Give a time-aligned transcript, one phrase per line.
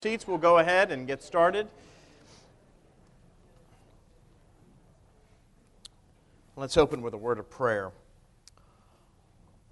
[0.00, 1.66] seats, we'll go ahead and get started.
[6.54, 7.90] Let's open with a word of prayer.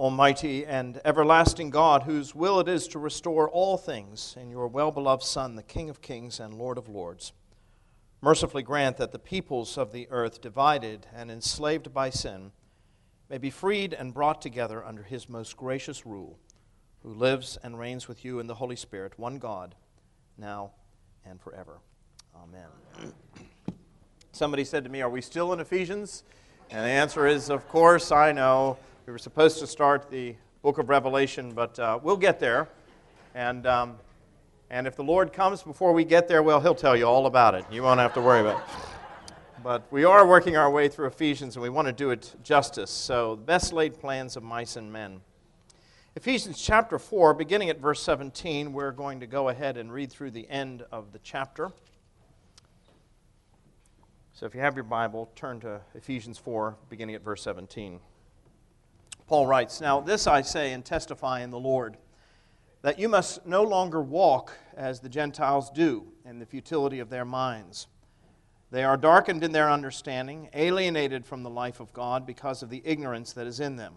[0.00, 4.90] Almighty and everlasting God, whose will it is to restore all things in your well
[4.90, 7.32] beloved Son, the King of kings and Lord of lords,
[8.20, 12.50] mercifully grant that the peoples of the earth, divided and enslaved by sin,
[13.30, 16.36] may be freed and brought together under his most gracious rule,
[17.04, 19.76] who lives and reigns with you in the Holy Spirit, one God
[20.38, 20.72] now
[21.24, 21.78] and forever.
[22.34, 23.12] Amen.
[24.32, 26.24] Somebody said to me, Are we still in Ephesians?
[26.70, 28.78] And the answer is, Of course, I know.
[29.06, 32.68] We were supposed to start the book of Revelation, but uh, we'll get there.
[33.34, 33.96] And, um,
[34.68, 37.54] and if the Lord comes before we get there, well, He'll tell you all about
[37.54, 37.64] it.
[37.70, 38.64] You won't have to worry about it.
[39.62, 42.90] But we are working our way through Ephesians, and we want to do it justice.
[42.90, 45.20] So, best laid plans of mice and men.
[46.16, 50.30] Ephesians chapter 4, beginning at verse 17, we're going to go ahead and read through
[50.30, 51.70] the end of the chapter.
[54.32, 58.00] So if you have your Bible, turn to Ephesians 4, beginning at verse 17.
[59.26, 61.98] Paul writes Now, this I say and testify in the Lord,
[62.80, 67.26] that you must no longer walk as the Gentiles do in the futility of their
[67.26, 67.88] minds.
[68.70, 72.80] They are darkened in their understanding, alienated from the life of God because of the
[72.86, 73.96] ignorance that is in them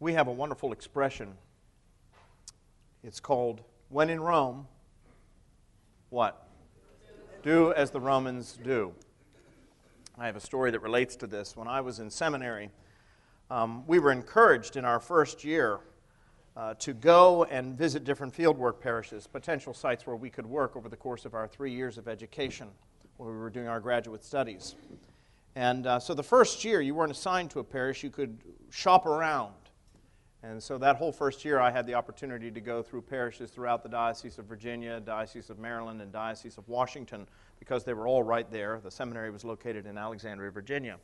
[0.00, 1.34] We have a wonderful expression.
[3.02, 4.66] It's called, when in Rome,
[6.10, 6.48] what?
[7.42, 8.92] Do as the Romans do.
[10.16, 11.56] I have a story that relates to this.
[11.56, 12.70] When I was in seminary,
[13.50, 15.80] um, we were encouraged in our first year
[16.56, 20.88] uh, to go and visit different fieldwork parishes, potential sites where we could work over
[20.88, 22.68] the course of our three years of education
[23.16, 24.74] when we were doing our graduate studies.
[25.54, 28.38] And uh, so the first year, you weren't assigned to a parish, you could
[28.70, 29.52] shop around
[30.42, 33.82] and so that whole first year, I had the opportunity to go through parishes throughout
[33.82, 37.26] the Diocese of Virginia, Diocese of Maryland, and Diocese of Washington
[37.58, 38.80] because they were all right there.
[38.82, 40.98] The seminary was located in Alexandria, Virginia.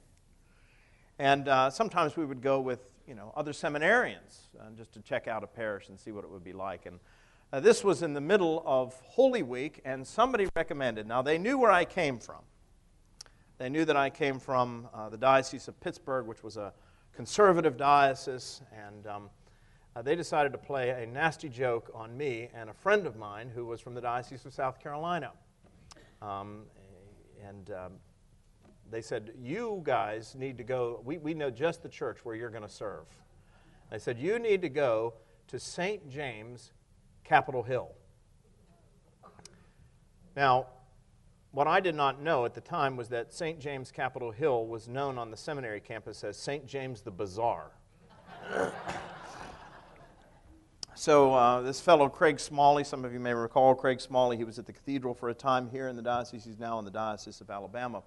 [1.18, 5.26] And uh, sometimes we would go with you know, other seminarians uh, just to check
[5.26, 6.86] out a parish and see what it would be like.
[6.86, 7.00] And
[7.52, 11.06] uh, this was in the middle of Holy Week, and somebody recommended.
[11.06, 12.40] Now, they knew where I came from.
[13.58, 16.72] They knew that I came from uh, the Diocese of Pittsburgh, which was a
[17.14, 19.30] conservative diocese, and um,
[19.96, 23.50] uh, they decided to play a nasty joke on me and a friend of mine
[23.54, 25.30] who was from the Diocese of South Carolina.
[26.20, 26.62] Um,
[27.46, 27.92] and um,
[28.90, 32.50] they said, You guys need to go, we, we know just the church where you're
[32.50, 33.06] going to serve.
[33.90, 35.14] They said, You need to go
[35.48, 36.08] to St.
[36.10, 36.72] James,
[37.22, 37.90] Capitol Hill.
[40.34, 40.66] Now,
[41.54, 43.60] what I did not know at the time was that St.
[43.60, 46.66] James Capitol Hill was known on the seminary campus as St.
[46.66, 47.70] James the Bizarre.
[50.96, 54.58] so, uh, this fellow, Craig Smalley, some of you may recall Craig Smalley, he was
[54.58, 56.44] at the cathedral for a time here in the diocese.
[56.44, 58.02] He's now in the Diocese of Alabama.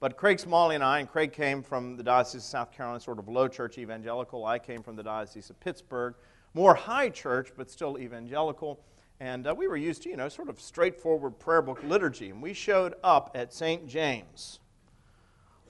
[0.00, 3.20] But Craig Smalley and I, and Craig came from the Diocese of South Carolina, sort
[3.20, 4.44] of low church evangelical.
[4.44, 6.14] I came from the Diocese of Pittsburgh,
[6.54, 8.80] more high church, but still evangelical.
[9.22, 12.30] And uh, we were used to, you know, sort of straightforward prayer book liturgy.
[12.30, 13.86] And we showed up at St.
[13.86, 14.60] James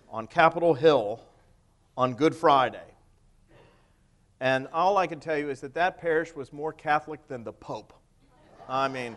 [0.08, 1.20] on Capitol Hill
[1.97, 2.79] on Good Friday.
[4.38, 7.52] And all I can tell you is that that parish was more Catholic than the
[7.52, 7.93] Pope.
[8.69, 9.17] I mean,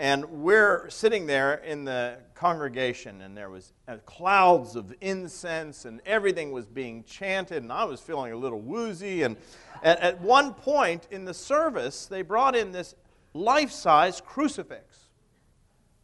[0.00, 6.00] And we're sitting there in the congregation, and there was uh, clouds of incense, and
[6.06, 9.24] everything was being chanted, and I was feeling a little woozy.
[9.24, 9.36] And
[9.82, 12.94] at, at one point in the service, they brought in this
[13.34, 14.98] life-size crucifix.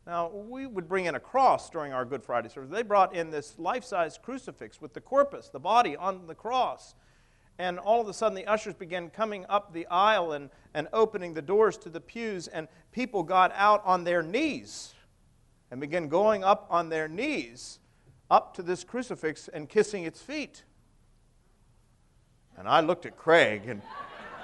[0.07, 2.71] Now, we would bring in a cross during our Good Friday service.
[2.71, 6.95] They brought in this life-size crucifix with the corpus, the body, on the cross.
[7.59, 11.35] And all of a sudden, the ushers began coming up the aisle and, and opening
[11.35, 14.95] the doors to the pews, and people got out on their knees
[15.71, 17.81] and began going up on their knees
[18.31, 20.63] up to this crucifix and kissing its feet.
[22.57, 23.83] And I looked at Craig, and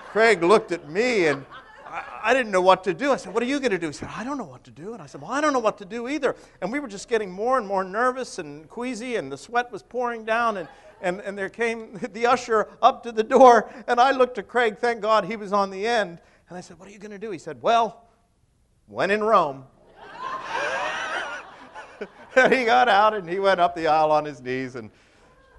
[0.06, 1.46] Craig looked at me, and
[1.92, 3.12] I, I didn't know what to do.
[3.12, 3.88] I said, What are you going to do?
[3.88, 4.94] He said, I don't know what to do.
[4.94, 6.34] And I said, Well, I don't know what to do either.
[6.60, 9.82] And we were just getting more and more nervous and queasy, and the sweat was
[9.82, 10.56] pouring down.
[10.56, 10.68] And
[11.02, 14.78] and, and there came the usher up to the door, and I looked at Craig.
[14.78, 16.18] Thank God he was on the end.
[16.48, 17.30] And I said, What are you going to do?
[17.30, 18.04] He said, Well,
[18.86, 19.64] when in Rome.
[22.36, 24.90] and he got out and he went up the aisle on his knees, and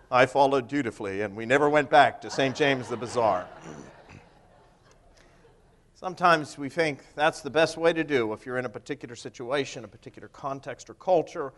[0.10, 2.56] I followed dutifully, and we never went back to St.
[2.56, 3.48] James the Bizarre.
[6.04, 9.86] Sometimes we think that's the best way to do if you're in a particular situation,
[9.86, 11.54] a particular context or culture,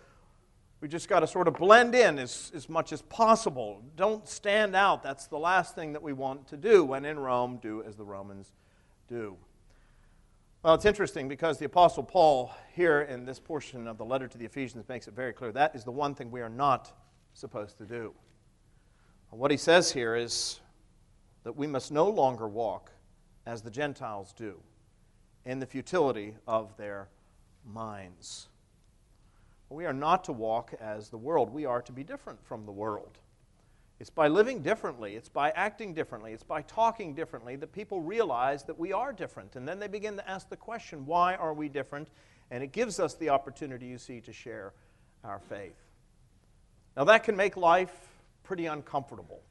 [0.82, 3.82] we just got to sort of blend in as, as much as possible.
[3.96, 5.02] Don't stand out.
[5.02, 6.86] That's the last thing that we want to do.
[6.86, 8.54] When in Rome, do as the Romans
[9.08, 9.36] do.
[10.62, 14.38] Well, it's interesting because the Apostle Paul, here in this portion of the letter to
[14.38, 16.94] the Ephesians, makes it very clear that is the one thing we are not
[17.34, 18.14] supposed to do.
[19.32, 20.60] What he says here is
[21.44, 22.92] that we must no longer walk
[23.46, 24.60] as the Gentiles do
[25.46, 27.10] in the futility of their
[27.66, 28.48] minds.
[29.70, 31.52] We are not to walk as the world.
[31.52, 33.18] We are to be different from the world.
[34.00, 38.64] It's by living differently, it's by acting differently, it's by talking differently that people realize
[38.64, 39.56] that we are different.
[39.56, 42.10] And then they begin to ask the question, why are we different?
[42.52, 44.74] And it gives us the opportunity, you see, to share
[45.24, 45.78] our faith.
[46.98, 47.94] Now, that can make life
[48.44, 49.42] pretty uncomfortable.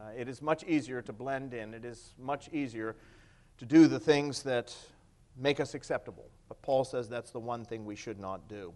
[0.00, 2.96] Uh, it is much easier to blend in, it is much easier
[3.58, 4.74] to do the things that
[5.36, 6.30] make us acceptable.
[6.48, 8.72] But Paul says that's the one thing we should not do.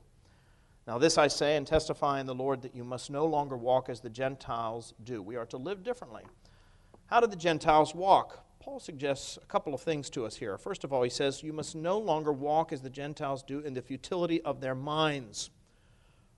[0.86, 3.88] Now, this I say and testify in the Lord that you must no longer walk
[3.88, 5.22] as the Gentiles do.
[5.22, 6.24] We are to live differently.
[7.06, 8.44] How do the Gentiles walk?
[8.60, 10.58] Paul suggests a couple of things to us here.
[10.58, 13.72] First of all, he says, You must no longer walk as the Gentiles do in
[13.72, 15.50] the futility of their minds,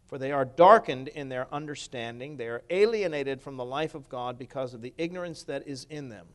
[0.07, 2.37] for they are darkened in their understanding.
[2.37, 6.09] They are alienated from the life of God because of the ignorance that is in
[6.09, 6.27] them,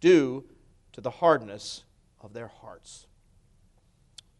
[0.00, 0.44] due
[0.92, 1.84] to the hardness
[2.20, 3.06] of their hearts.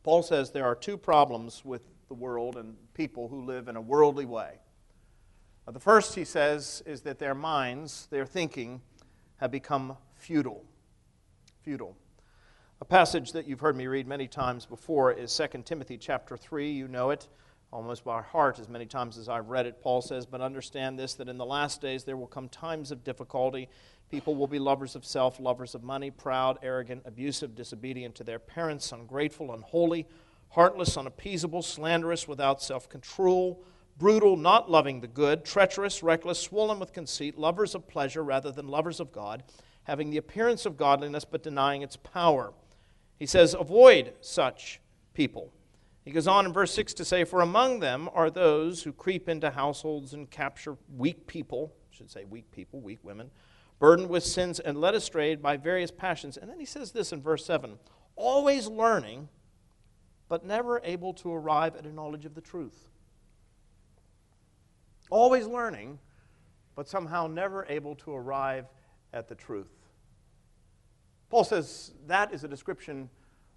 [0.02, 3.80] Paul says there are two problems with the world and people who live in a
[3.80, 4.58] worldly way.
[5.66, 8.80] The first, he says, is that their minds, their thinking,
[9.36, 10.64] have become futile.
[11.62, 11.96] Futile.
[12.80, 16.72] A passage that you've heard me read many times before is 2 Timothy chapter 3.
[16.72, 17.28] You know it
[17.72, 19.80] almost by heart as many times as I've read it.
[19.80, 23.04] Paul says, But understand this, that in the last days there will come times of
[23.04, 23.68] difficulty
[24.10, 28.40] People will be lovers of self, lovers of money, proud, arrogant, abusive, disobedient to their
[28.40, 30.06] parents, ungrateful, unholy,
[30.50, 33.62] heartless, unappeasable, slanderous, without self control,
[33.96, 38.66] brutal, not loving the good, treacherous, reckless, swollen with conceit, lovers of pleasure rather than
[38.66, 39.44] lovers of God,
[39.84, 42.52] having the appearance of godliness but denying its power.
[43.16, 44.80] He says, Avoid such
[45.14, 45.52] people.
[46.04, 49.28] He goes on in verse 6 to say, For among them are those who creep
[49.28, 53.30] into households and capture weak people, I should say weak people, weak women
[53.80, 56.36] burdened with sins and led astray by various passions.
[56.36, 57.78] And then he says this in verse 7
[58.14, 59.28] always learning,
[60.28, 62.88] but never able to arrive at a knowledge of the truth.
[65.08, 65.98] Always learning,
[66.76, 68.66] but somehow never able to arrive
[69.14, 69.72] at the truth.
[71.30, 73.08] Paul says that is a description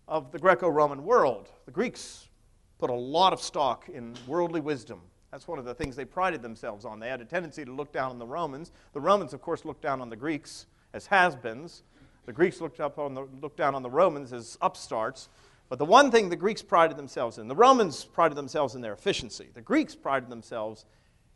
[0.07, 1.49] of the Greco Roman world.
[1.65, 2.29] The Greeks
[2.77, 5.01] put a lot of stock in worldly wisdom.
[5.31, 6.99] That's one of the things they prided themselves on.
[6.99, 8.71] They had a tendency to look down on the Romans.
[8.93, 11.83] The Romans, of course, looked down on the Greeks as has beens.
[12.25, 15.29] The Greeks looked, up on the, looked down on the Romans as upstarts.
[15.69, 18.93] But the one thing the Greeks prided themselves in, the Romans prided themselves in their
[18.93, 19.49] efficiency.
[19.53, 20.85] The Greeks prided themselves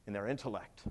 [0.05, 0.83] in their intellect.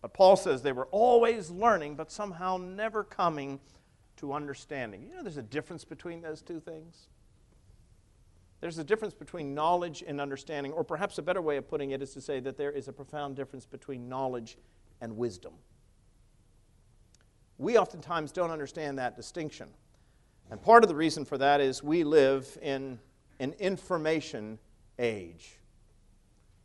[0.00, 3.60] But Paul says they were always learning, but somehow never coming
[4.16, 5.06] to understanding.
[5.08, 7.08] You know, there's a difference between those two things.
[8.62, 12.00] There's a difference between knowledge and understanding, or perhaps a better way of putting it
[12.00, 14.56] is to say that there is a profound difference between knowledge
[15.00, 15.54] and wisdom.
[17.58, 19.66] We oftentimes don't understand that distinction.
[20.48, 23.00] And part of the reason for that is we live in
[23.40, 24.60] an information
[24.96, 25.58] age.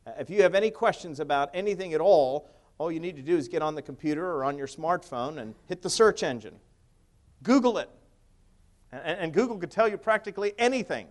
[0.06, 3.36] Uh, if you have any questions about anything at all, all you need to do
[3.36, 6.60] is get on the computer or on your smartphone and hit the search engine.
[7.42, 7.90] Google it.
[8.92, 11.08] And, and Google could tell you practically anything.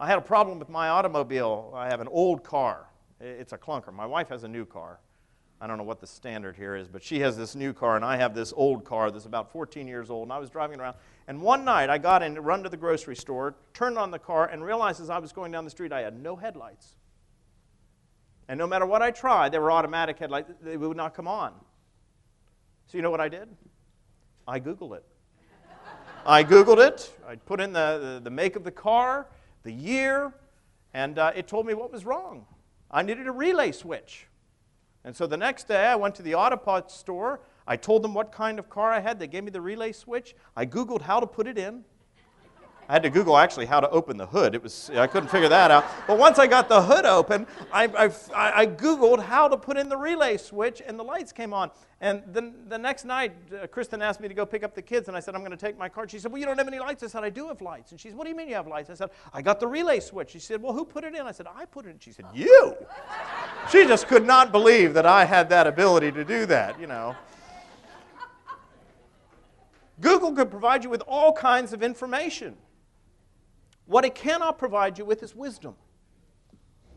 [0.00, 1.72] I had a problem with my automobile.
[1.74, 2.86] I have an old car.
[3.20, 3.92] It's a clunker.
[3.92, 5.00] My wife has a new car.
[5.60, 8.04] I don't know what the standard here is, but she has this new car, and
[8.04, 10.24] I have this old car that's about 14 years old.
[10.24, 10.94] And I was driving around,
[11.26, 14.46] and one night I got in run to the grocery store, turned on the car,
[14.46, 16.94] and realized as I was going down the street I had no headlights.
[18.46, 21.52] And no matter what I tried, they were automatic headlights, they would not come on.
[22.86, 23.48] So you know what I did?
[24.46, 25.04] I Googled it.
[26.24, 27.12] I Googled it.
[27.26, 29.26] I put in the, the, the, make of the car,
[29.68, 30.32] the year,
[30.94, 32.46] and uh, it told me what was wrong.
[32.90, 34.26] I needed a relay switch.
[35.04, 37.40] And so the next day, I went to the Autopart store.
[37.66, 39.18] I told them what kind of car I had.
[39.18, 40.34] They gave me the relay switch.
[40.56, 41.84] I Googled how to put it in.
[42.88, 44.54] I had to Google actually how to open the hood.
[44.54, 45.84] It was, I couldn't figure that out.
[46.06, 49.90] But once I got the hood open, I, I, I Googled how to put in
[49.90, 51.70] the relay switch, and the lights came on.
[52.00, 55.08] And then the next night, uh, Kristen asked me to go pick up the kids,
[55.08, 56.08] and I said, I'm going to take my car.
[56.08, 57.02] She said, Well, you don't have any lights.
[57.02, 57.90] I said, I do have lights.
[57.90, 58.88] And she said, What do you mean you have lights?
[58.88, 60.30] I said, I got the relay switch.
[60.30, 61.22] She said, Well, who put it in?
[61.22, 61.98] I said, I put it in.
[61.98, 62.74] She said, You?
[63.70, 67.14] she just could not believe that I had that ability to do that, you know.
[70.00, 72.56] Google could provide you with all kinds of information.
[73.88, 75.74] What it cannot provide you with is wisdom.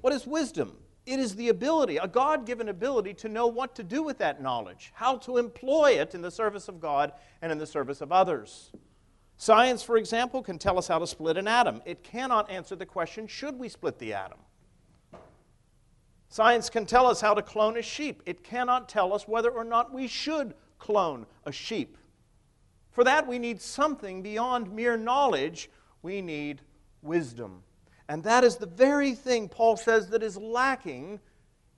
[0.01, 0.75] What is wisdom?
[1.05, 4.41] It is the ability, a God given ability, to know what to do with that
[4.41, 8.12] knowledge, how to employ it in the service of God and in the service of
[8.12, 8.74] others.
[9.38, 11.81] Science, for example, can tell us how to split an atom.
[11.86, 14.39] It cannot answer the question should we split the atom?
[16.27, 18.21] Science can tell us how to clone a sheep.
[18.25, 21.98] It cannot tell us whether or not we should clone a sheep.
[22.91, 25.69] For that, we need something beyond mere knowledge.
[26.01, 26.62] We need
[27.01, 27.63] wisdom.
[28.08, 31.20] And that is the very thing Paul says that is lacking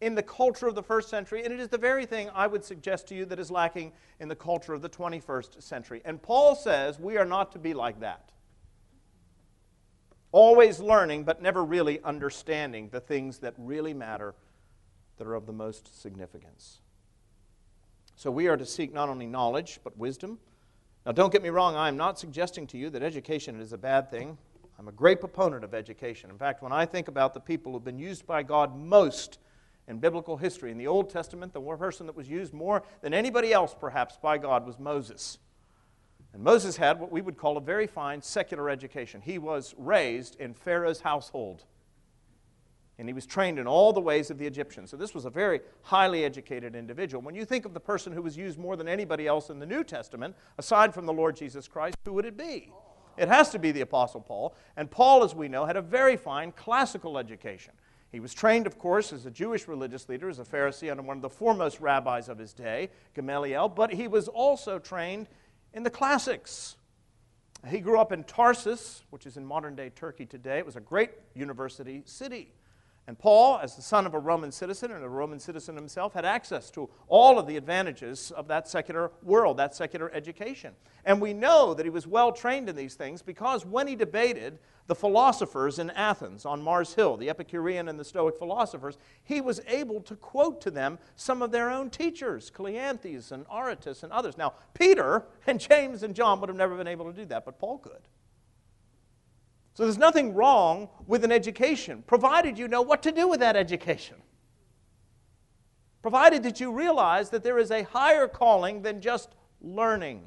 [0.01, 2.65] in the culture of the first century, and it is the very thing I would
[2.65, 6.01] suggest to you that is lacking in the culture of the 21st century.
[6.03, 8.31] And Paul says we are not to be like that.
[10.33, 14.33] Always learning, but never really understanding the things that really matter,
[15.17, 16.81] that are of the most significance.
[18.15, 20.39] So we are to seek not only knowledge, but wisdom.
[21.05, 23.77] Now, don't get me wrong, I am not suggesting to you that education is a
[23.77, 24.37] bad thing.
[24.79, 26.29] I'm a great proponent of education.
[26.29, 29.39] In fact, when I think about the people who've been used by God most
[29.87, 33.53] in biblical history, in the Old Testament, the person that was used more than anybody
[33.53, 35.37] else, perhaps, by God was Moses.
[36.33, 39.21] And Moses had what we would call a very fine secular education.
[39.21, 41.65] He was raised in Pharaoh's household.
[42.97, 44.89] And he was trained in all the ways of the Egyptians.
[44.91, 47.21] So this was a very highly educated individual.
[47.21, 49.65] When you think of the person who was used more than anybody else in the
[49.65, 52.71] New Testament, aside from the Lord Jesus Christ, who would it be?
[53.17, 54.55] It has to be the Apostle Paul.
[54.75, 57.73] And Paul, as we know, had a very fine classical education.
[58.11, 61.17] He was trained, of course, as a Jewish religious leader, as a Pharisee under one
[61.17, 65.27] of the foremost rabbis of his day, Gamaliel, but he was also trained
[65.73, 66.75] in the classics.
[67.67, 70.59] He grew up in Tarsus, which is in modern day Turkey today.
[70.59, 72.53] It was a great university city.
[73.05, 76.23] And Paul, as the son of a Roman citizen and a Roman citizen himself, had
[76.23, 80.73] access to all of the advantages of that secular world, that secular education.
[81.03, 84.59] And we know that he was well trained in these things because when he debated
[84.87, 89.59] the philosophers in Athens on Mars Hill, the Epicurean and the Stoic philosophers, he was
[89.67, 94.37] able to quote to them some of their own teachers, Cleanthes and Aratus and others.
[94.37, 97.59] Now, Peter and James and John would have never been able to do that, but
[97.59, 98.07] Paul could.
[99.73, 103.55] So there's nothing wrong with an education, provided you know what to do with that
[103.55, 104.17] education.
[106.01, 109.29] Provided that you realize that there is a higher calling than just
[109.61, 110.23] learning.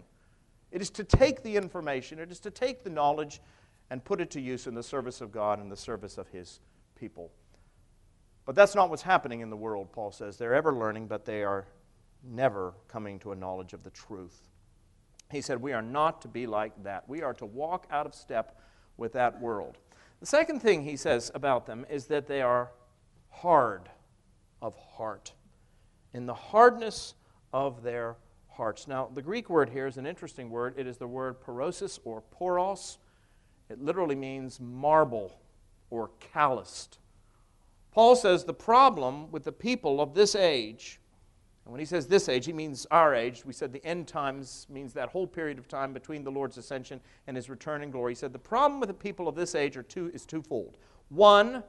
[0.72, 3.40] It is to take the information, it is to take the knowledge
[3.90, 6.60] and put it to use in the service of God and the service of His
[6.98, 7.30] people.
[8.46, 10.36] But that's not what's happening in the world, Paul says.
[10.36, 11.66] They're ever learning, but they are
[12.24, 14.48] never coming to a knowledge of the truth.
[15.30, 17.08] He said, We are not to be like that.
[17.08, 18.60] We are to walk out of step
[18.96, 19.78] with that world.
[20.20, 22.70] The second thing he says about them is that they are
[23.28, 23.88] hard
[24.62, 25.32] of heart,
[26.14, 27.14] in the hardness
[27.52, 28.16] of their
[28.48, 28.88] hearts.
[28.88, 30.74] Now, the Greek word here is an interesting word.
[30.78, 32.96] It is the word porosis or poros.
[33.68, 35.38] It literally means marble
[35.90, 36.98] or calloused.
[37.92, 41.00] Paul says the problem with the people of this age
[41.66, 43.44] and when he says this age, he means our age.
[43.44, 47.00] We said the end times means that whole period of time between the Lord's ascension
[47.26, 48.12] and his return in glory.
[48.12, 50.76] He said the problem with the people of this age are two, is twofold.
[51.08, 51.64] One,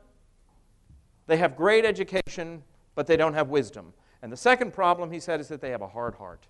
[1.25, 2.62] they have great education,
[2.94, 3.92] but they don't have wisdom.
[4.22, 6.46] And the second problem, he said, is that they have a hard heart.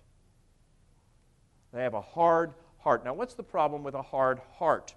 [1.72, 3.02] They have a hard heart.
[3.02, 4.94] Now, what's the problem with a hard heart?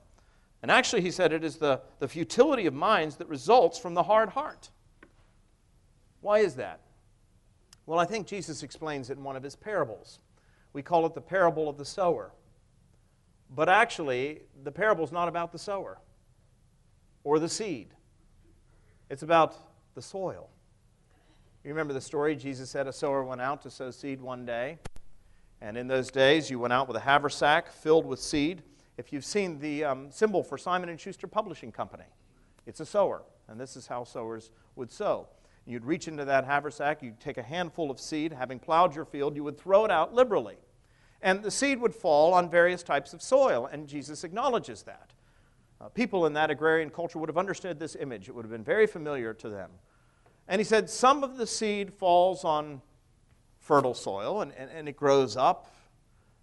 [0.62, 4.04] And actually, he said it is the, the futility of minds that results from the
[4.04, 4.72] hard heart.
[6.20, 6.82] Why is that?
[7.86, 10.20] Well, I think Jesus explains it in one of his parables.
[10.74, 12.32] We call it the parable of the sower.
[13.54, 16.00] But actually, the parable is not about the sower
[17.24, 17.90] or the seed,
[19.10, 19.56] it's about
[19.94, 20.50] the soil.
[21.64, 22.36] You remember the story?
[22.36, 24.80] Jesus said a sower went out to sow seed one day.
[25.62, 28.64] And in those days, you went out with a haversack filled with seed.
[28.98, 32.06] If you've seen the um, symbol for Simon & Schuster Publishing Company,
[32.66, 33.22] it's a sower.
[33.48, 35.28] And this is how sowers would sow.
[35.72, 39.36] You'd reach into that haversack, you'd take a handful of seed, having plowed your field,
[39.36, 40.58] you would throw it out liberally.
[41.22, 45.12] And the seed would fall on various types of soil, and Jesus acknowledges that.
[45.80, 48.64] Uh, people in that agrarian culture would have understood this image, it would have been
[48.64, 49.72] very familiar to them.
[50.48, 52.82] And he said, Some of the seed falls on
[53.60, 55.74] fertile soil and, and, and it grows up.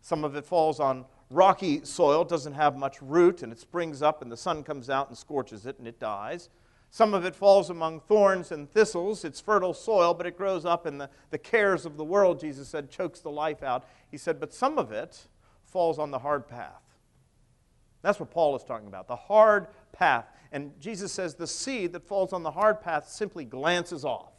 [0.01, 4.23] Some of it falls on rocky soil, doesn't have much root, and it springs up,
[4.23, 6.49] and the sun comes out and scorches it, and it dies.
[6.91, 9.25] Some of it falls among thorns and thistles.
[9.25, 12.69] It's fertile soil, but it grows up, and the, the cares of the world, Jesus
[12.69, 13.87] said, chokes the life out.
[14.11, 15.27] He said, but some of it
[15.67, 16.83] falls on the hard path.
[18.03, 20.27] That's what Paul is talking about the hard path.
[20.53, 24.33] And Jesus says the seed that falls on the hard path simply glances off.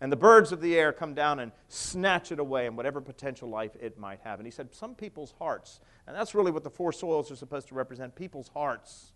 [0.00, 3.48] And the birds of the air come down and snatch it away and whatever potential
[3.48, 4.38] life it might have.
[4.38, 7.68] And he said, Some people's hearts, and that's really what the four soils are supposed
[7.68, 9.12] to represent people's hearts.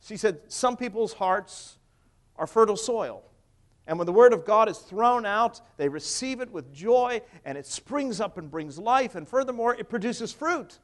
[0.00, 1.76] So he said, Some people's hearts
[2.36, 3.22] are fertile soil.
[3.86, 7.58] And when the Word of God is thrown out, they receive it with joy, and
[7.58, 10.78] it springs up and brings life, and furthermore, it produces fruit.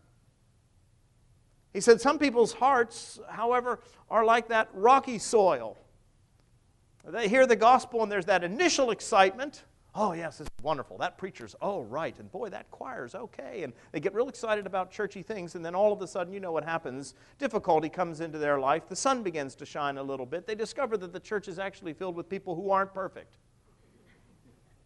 [1.73, 3.81] He said, Some people's hearts, however,
[4.11, 5.77] are like that rocky soil.
[7.05, 9.65] They hear the gospel, and there's that initial excitement.
[9.99, 10.99] Oh, yes, is wonderful.
[10.99, 12.15] That preacher's, oh, right.
[12.19, 13.63] And boy, that choir's okay.
[13.63, 16.41] And they get real excited about churchy things, and then all of a sudden, you
[16.41, 17.15] know what happens.
[17.39, 18.89] Difficulty comes into their life.
[18.89, 20.47] The sun begins to shine a little bit.
[20.47, 23.39] They discover that the church is actually filled with people who aren't perfect.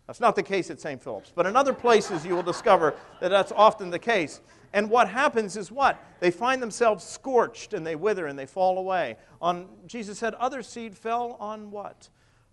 [0.07, 1.03] That's not the case at St.
[1.03, 1.33] Philip's.
[1.35, 4.41] But in other places, you will discover that that's often the case.
[4.73, 6.01] And what happens is what?
[6.21, 9.17] They find themselves scorched and they wither and they fall away.
[9.43, 12.09] On Jesus said, other seed fell on what?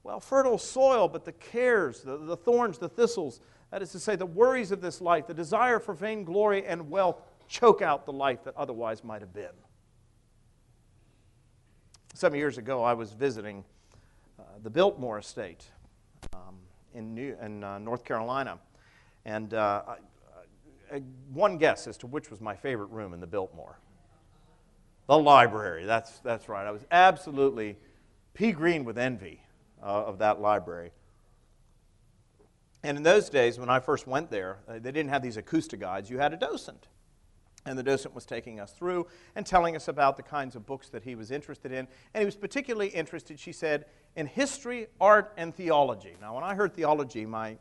[0.08, 3.42] Well, fertile soil, but the cares, the, the thorns, the thistles,
[3.72, 7.22] that is to say, the worries of this life, the desire for vainglory and wealth,
[7.50, 9.52] choke out the life that otherwise might have been.
[12.14, 13.66] Some years ago, I was visiting
[14.40, 15.66] uh, the Biltmore estate
[16.96, 18.60] in, New, in uh, North Carolina.
[19.26, 19.82] And uh,
[20.90, 21.02] I, I,
[21.34, 23.78] one guess as to which was my favorite room in the Biltmore.
[25.08, 26.66] The library, that's, that's right.
[26.66, 27.76] I was absolutely
[28.34, 29.42] pea green with envy
[29.82, 30.92] uh, of that library.
[32.84, 36.10] And in those days, when I first went there, uh, they didn't have these Acoustiguides.
[36.10, 36.88] You had a docent.
[37.66, 40.88] And the docent was taking us through and telling us about the kinds of books
[40.90, 41.88] that he was interested in.
[42.14, 43.86] And he was particularly interested, she said,
[44.16, 46.16] in history, art, and theology.
[46.22, 47.58] Now, when I heard theology, my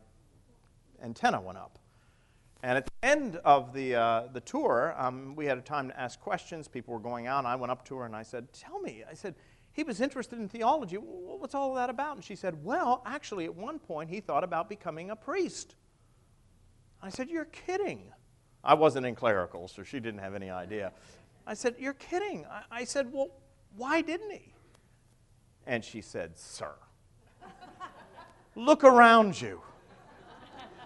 [1.03, 1.77] antenna went up.
[2.63, 5.99] And at the end of the, uh, the tour, um, we had a time to
[5.99, 6.67] ask questions.
[6.67, 9.03] People were going out, and I went up to her and I said, Tell me.
[9.09, 9.35] I said,
[9.77, 10.95] He was interested in theology.
[10.95, 12.15] What's all that about?
[12.15, 15.75] And she said, Well, actually, at one point, he thought about becoming a priest.
[16.99, 18.11] I said, You're kidding.
[18.63, 20.93] I wasn't in clerical, so she didn't have any idea.
[21.45, 22.43] I said, You're kidding.
[22.49, 23.29] I, I said, Well,
[23.75, 24.51] why didn't he?
[25.67, 26.73] And she said, Sir,
[28.55, 29.61] look around you.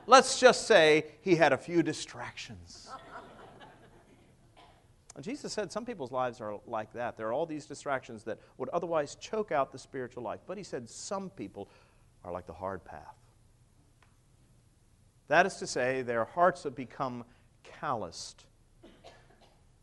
[0.05, 2.89] Let's just say he had a few distractions.
[5.21, 7.15] And Jesus said some people's lives are like that.
[7.15, 10.39] There are all these distractions that would otherwise choke out the spiritual life.
[10.47, 11.69] But he said some people
[12.25, 13.19] are like the hard path.
[15.27, 17.23] That is to say, their hearts have become
[17.61, 18.45] calloused.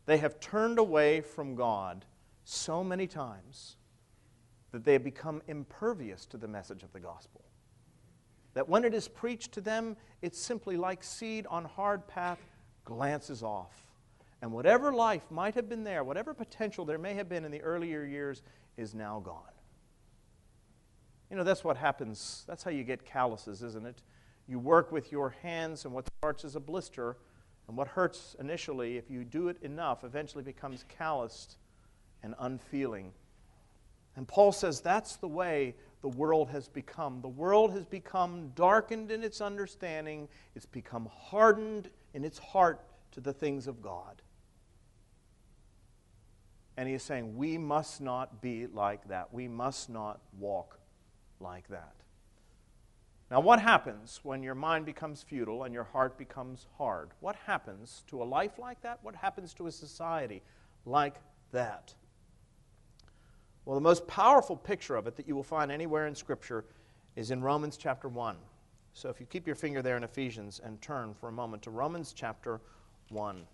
[0.07, 2.03] They have turned away from God
[2.43, 3.77] so many times
[4.73, 7.45] that they have become impervious to the message of the gospel.
[8.55, 12.39] That when it is preached to them, it's simply like seed on hard path
[12.83, 13.88] glances off.
[14.41, 17.61] And whatever life might have been there, whatever potential there may have been in the
[17.61, 18.41] earlier years,
[18.77, 19.43] is now gone.
[21.29, 22.45] You know, that's what happens.
[22.47, 24.01] That's how you get calluses, isn't it?
[24.47, 27.17] You work with your hands, and what starts as a blister
[27.67, 31.57] and what hurts initially, if you do it enough, eventually becomes calloused
[32.23, 33.13] and unfeeling.
[34.15, 37.21] And Paul says that's the way the world has become.
[37.21, 43.21] The world has become darkened in its understanding, it's become hardened in its heart to
[43.21, 44.23] the things of God.
[46.79, 49.33] And he is saying, we must not be like that.
[49.33, 50.79] We must not walk
[51.41, 51.93] like that.
[53.29, 57.09] Now, what happens when your mind becomes futile and your heart becomes hard?
[57.19, 58.99] What happens to a life like that?
[59.01, 60.41] What happens to a society
[60.85, 61.15] like
[61.51, 61.93] that?
[63.65, 66.63] Well, the most powerful picture of it that you will find anywhere in Scripture
[67.17, 68.37] is in Romans chapter 1.
[68.93, 71.71] So if you keep your finger there in Ephesians and turn for a moment to
[71.71, 72.61] Romans chapter
[73.09, 73.45] 1.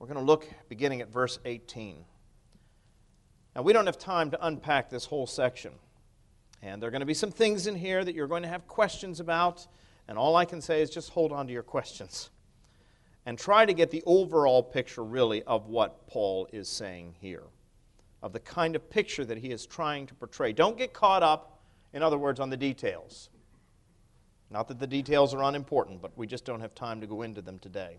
[0.00, 2.04] We're going to look beginning at verse 18.
[3.54, 5.72] Now, we don't have time to unpack this whole section.
[6.62, 8.66] And there are going to be some things in here that you're going to have
[8.66, 9.66] questions about.
[10.08, 12.30] And all I can say is just hold on to your questions
[13.26, 17.44] and try to get the overall picture, really, of what Paul is saying here,
[18.22, 20.54] of the kind of picture that he is trying to portray.
[20.54, 21.60] Don't get caught up,
[21.92, 23.28] in other words, on the details.
[24.50, 27.42] Not that the details are unimportant, but we just don't have time to go into
[27.42, 27.98] them today.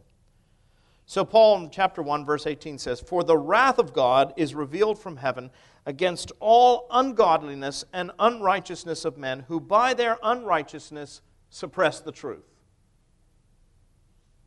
[1.11, 4.97] So, Paul in chapter 1, verse 18 says, For the wrath of God is revealed
[4.97, 5.51] from heaven
[5.85, 11.19] against all ungodliness and unrighteousness of men who by their unrighteousness
[11.49, 12.45] suppress the truth.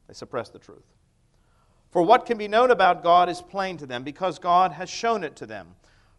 [0.09, 0.87] They suppress the truth.
[1.91, 5.23] For what can be known about God is plain to them because God has shown
[5.23, 5.75] it to them.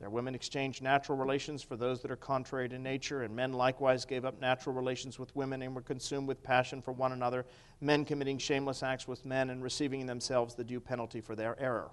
[0.00, 4.06] Their women exchanged natural relations for those that are contrary to nature, and men likewise
[4.06, 7.44] gave up natural relations with women and were consumed with passion for one another,
[7.82, 11.60] men committing shameless acts with men and receiving in themselves the due penalty for their
[11.60, 11.90] error.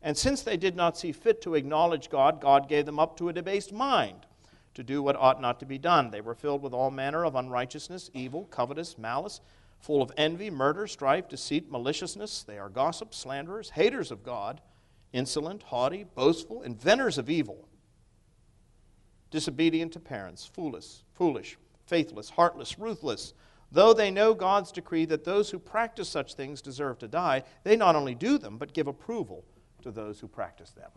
[0.00, 3.28] And since they did not see fit to acknowledge God, God gave them up to
[3.28, 4.26] a debased mind
[4.72, 6.10] to do what ought not to be done.
[6.10, 9.42] They were filled with all manner of unrighteousness, evil, covetous, malice,
[9.78, 12.44] full of envy, murder, strife, deceit, maliciousness.
[12.44, 14.62] They are gossips, slanderers, haters of God
[15.12, 17.68] insolent, haughty, boastful, inventors of evil,
[19.30, 23.34] disobedient to parents, foolish, foolish, faithless, heartless, ruthless.
[23.70, 27.76] Though they know God's decree that those who practice such things deserve to die, they
[27.76, 29.44] not only do them, but give approval
[29.82, 30.90] to those who practice them.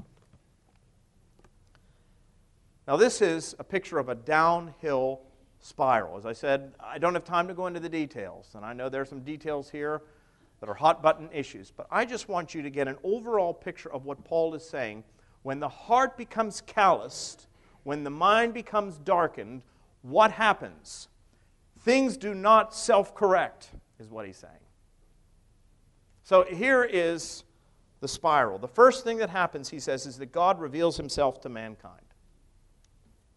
[2.88, 5.22] Now, this is a picture of a downhill
[5.60, 6.18] spiral.
[6.18, 8.90] As I said, I don't have time to go into the details, and I know
[8.90, 10.02] there are some details here
[10.60, 11.72] that are hot button issues.
[11.76, 15.04] But I just want you to get an overall picture of what Paul is saying.
[15.44, 17.48] When the heart becomes calloused,
[17.84, 19.62] when the mind becomes darkened,
[20.02, 21.08] what happens?
[21.80, 24.54] Things do not self correct, is what he's saying.
[26.24, 27.44] So here is
[28.00, 28.58] the spiral.
[28.58, 32.05] The first thing that happens, he says, is that God reveals himself to mankind.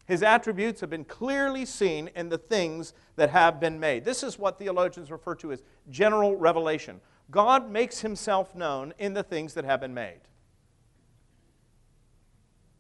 [0.08, 4.06] His attributes have been clearly seen in the things that have been made.
[4.06, 7.02] This is what theologians refer to as general revelation.
[7.30, 10.20] God makes himself known in the things that have been made.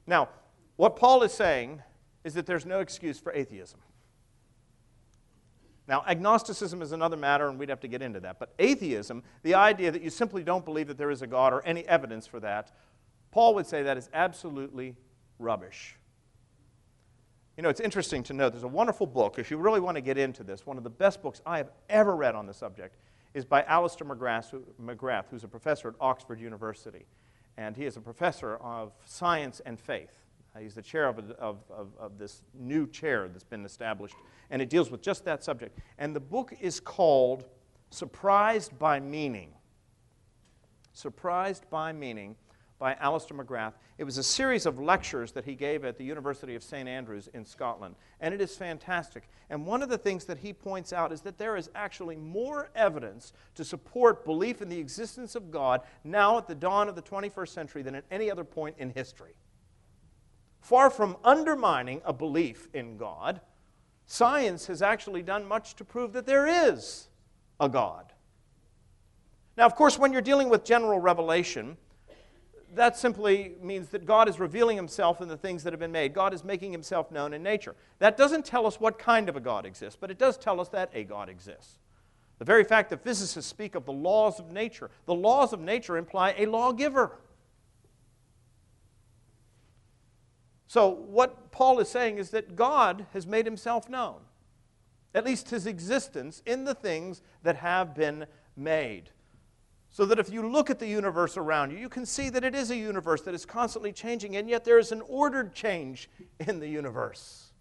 [0.06, 0.30] Now,
[0.76, 1.82] what Paul is saying
[2.24, 3.80] is that there's no excuse for atheism.
[5.86, 8.38] Now, agnosticism is another matter, and we'd have to get into that.
[8.38, 11.62] But atheism, the idea that you simply don't believe that there is a God or
[11.66, 12.72] any evidence for that,
[13.32, 14.96] Paul would say that is absolutely
[15.38, 15.98] rubbish.
[17.58, 20.00] You know, it's interesting to note there's a wonderful book, if you really want to
[20.00, 22.94] get into this, one of the best books I have ever read on the subject
[23.34, 27.04] is by Alister McGrath, who's a professor at Oxford University.
[27.56, 30.12] And he is a professor of science and faith.
[30.54, 34.14] Uh, he's the chair of, of, of, of, this new chair that's been established,
[34.50, 35.80] and it deals with just that subject.
[35.98, 37.44] And the book is called
[37.90, 39.50] Surprised by Meaning.
[40.92, 42.36] Surprised by Meaning
[42.78, 43.72] by Alister McGrath.
[43.98, 46.88] It was a series of lectures that he gave at the University of St.
[46.88, 49.28] Andrews in Scotland, and it is fantastic.
[49.50, 52.70] And one of the things that he points out is that there is actually more
[52.74, 57.02] evidence to support belief in the existence of God now at the dawn of the
[57.02, 59.34] 21st century than at any other point in history.
[60.60, 63.40] Far from undermining a belief in God,
[64.06, 67.08] science has actually done much to prove that there is
[67.58, 68.12] a God.
[69.56, 71.76] Now, of course, when you're dealing with general revelation,
[72.74, 76.12] that simply means that God is revealing himself in the things that have been made.
[76.12, 77.74] God is making himself known in nature.
[77.98, 80.68] That doesn't tell us what kind of a God exists, but it does tell us
[80.70, 81.78] that a God exists.
[82.38, 85.96] The very fact that physicists speak of the laws of nature, the laws of nature
[85.96, 87.18] imply a lawgiver.
[90.68, 94.20] So, what Paul is saying is that God has made himself known,
[95.14, 99.10] at least his existence, in the things that have been made.
[99.90, 102.54] So that if you look at the universe around you, you can see that it
[102.54, 106.60] is a universe that is constantly changing, and yet there is an ordered change in
[106.60, 107.52] the universe.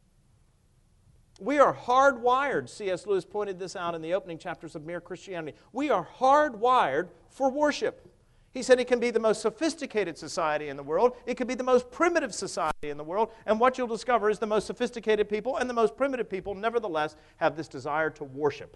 [1.39, 2.67] We are hardwired.
[2.67, 3.05] C.S.
[3.05, 5.57] Lewis pointed this out in the opening chapters of Mere Christianity.
[5.71, 8.07] We are hardwired for worship.
[8.53, 11.53] He said it can be the most sophisticated society in the world, it can be
[11.53, 15.29] the most primitive society in the world, and what you'll discover is the most sophisticated
[15.29, 18.75] people and the most primitive people, nevertheless, have this desire to worship.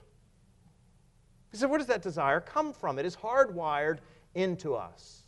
[1.51, 2.97] He said, Where does that desire come from?
[2.97, 3.99] It is hardwired
[4.33, 5.23] into us.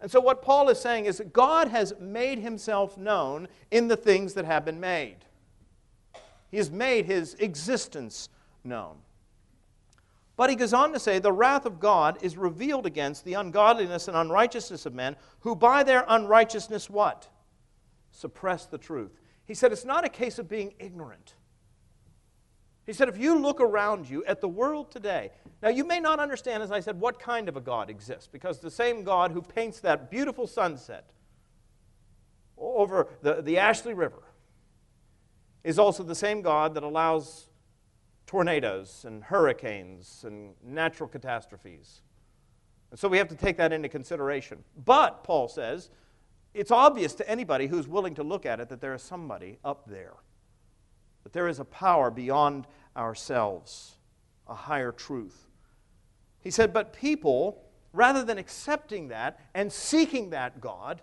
[0.00, 3.96] And so, what Paul is saying is that God has made himself known in the
[3.96, 5.18] things that have been made.
[6.50, 8.28] He has made his existence
[8.64, 8.96] known.
[10.36, 14.08] But he goes on to say, the wrath of God is revealed against the ungodliness
[14.08, 17.28] and unrighteousness of men, who by their unrighteousness what?
[18.10, 19.12] Suppress the truth.
[19.44, 21.34] He said, it's not a case of being ignorant.
[22.84, 25.30] He said, if you look around you at the world today,
[25.62, 28.58] now you may not understand, as I said, what kind of a God exists, because
[28.58, 31.10] the same God who paints that beautiful sunset
[32.58, 34.22] over the, the Ashley River
[35.62, 37.48] is also the same God that allows
[38.26, 42.02] tornadoes and hurricanes and natural catastrophes.
[42.90, 44.64] And so we have to take that into consideration.
[44.84, 45.90] But, Paul says,
[46.52, 49.88] it's obvious to anybody who's willing to look at it that there is somebody up
[49.88, 50.14] there,
[51.22, 53.96] that there is a power beyond ourselves,
[54.48, 55.46] a higher truth.
[56.40, 61.02] He said, but people, rather than accepting that and seeking that God,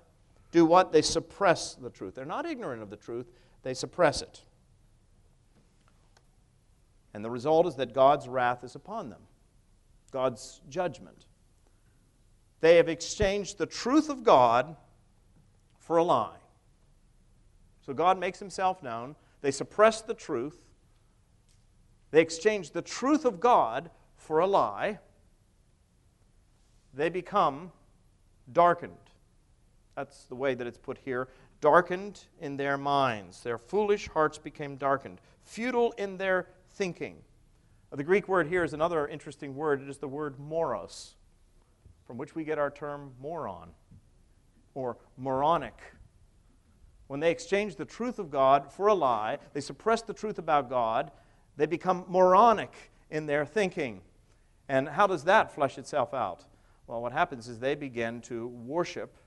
[0.52, 0.92] do what?
[0.92, 2.16] They suppress the truth.
[2.16, 3.28] They're not ignorant of the truth,
[3.64, 4.42] they suppress it.
[7.14, 9.22] And the result is that God's wrath is upon them,
[10.12, 11.26] God's judgment.
[12.62, 14.76] They have exchanged the truth of God
[15.80, 16.38] for a lie.
[17.86, 19.16] So God makes himself known.
[19.42, 20.58] They suppress the truth.
[22.12, 25.00] They exchange the truth of God for a lie.
[26.94, 27.72] They become
[28.52, 28.94] darkened.
[29.96, 31.30] That's the way that it's put here.
[31.62, 33.44] Darkened in their minds.
[33.44, 35.20] Their foolish hearts became darkened.
[35.44, 37.18] Futile in their thinking.
[37.92, 39.82] The Greek word here is another interesting word.
[39.82, 41.16] It is the word moros,
[42.06, 43.70] from which we get our term moron
[44.76, 45.80] or moronic.
[47.10, 50.70] When they exchange the truth of God for a lie, they suppress the truth about
[50.70, 51.12] God,
[51.58, 54.02] they become moronic in their thinking.
[54.70, 56.46] And how does that flesh itself out?
[56.88, 59.18] Well, what happens is they begin to worship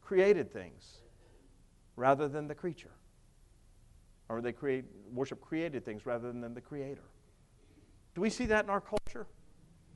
[0.00, 0.98] created things
[1.96, 2.92] rather than the creature
[4.28, 7.02] or they create, worship created things rather than the Creator.
[8.14, 9.26] Do we see that in our culture?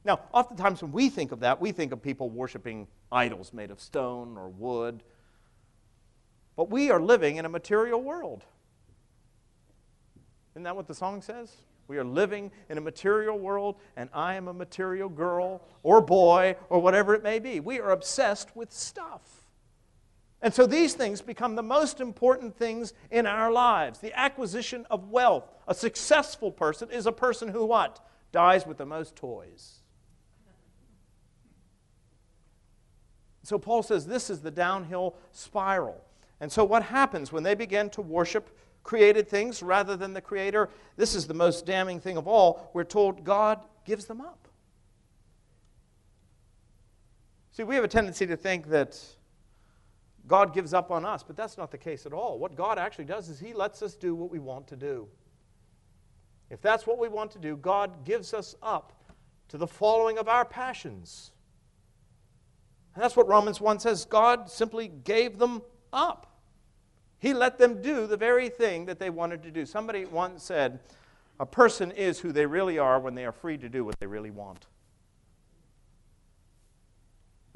[0.05, 3.81] Now, oftentimes when we think of that, we think of people worshiping idols made of
[3.81, 5.03] stone or wood.
[6.59, 8.43] But we are living in a material world.
[10.55, 11.53] Isn't that what the song says?
[11.87, 16.57] We are living in a material world, and I am a material girl or boy
[16.69, 17.61] or whatever it may be.
[17.61, 19.23] We are obsessed with stuff.
[20.43, 24.01] And so these things become the most important things in our lives.
[24.01, 25.49] The acquisition of wealth.
[25.69, 28.05] A successful person is a person who what?
[28.33, 29.79] Dies with the most toys.
[33.45, 36.05] So Paul says this is the downhill spiral.
[36.41, 40.69] And so what happens when they begin to worship created things rather than the creator?
[40.97, 42.71] This is the most damning thing of all.
[42.73, 44.49] We're told God gives them up.
[47.51, 48.97] See, we have a tendency to think that
[50.29, 52.39] God gives up on us, but that's not the case at all.
[52.39, 55.09] What God actually does is He lets us do what we want to do.
[56.51, 58.93] If that's what we want to do, God gives us up
[59.49, 61.33] to the following of our passions.
[62.95, 64.05] And that's what Romans 1 says.
[64.05, 66.28] God simply gave them up.
[67.19, 69.67] He let them do the very thing that they wanted to do.
[69.67, 70.81] Somebody once said,
[71.41, 74.07] A person is who they really are when they are free to do what they
[74.07, 74.67] really want.